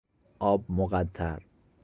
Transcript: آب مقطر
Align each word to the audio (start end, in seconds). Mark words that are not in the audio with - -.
آب 0.39 0.63
مقطر 0.69 1.41